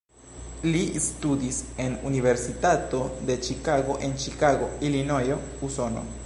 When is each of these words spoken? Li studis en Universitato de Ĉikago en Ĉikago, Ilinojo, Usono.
Li 0.67 0.79
studis 1.07 1.59
en 1.83 1.97
Universitato 2.11 3.03
de 3.31 3.37
Ĉikago 3.49 3.99
en 4.09 4.17
Ĉikago, 4.25 4.71
Ilinojo, 4.91 5.39
Usono. 5.71 6.05